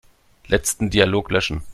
[0.47, 1.61] Letzten Dialog löschen.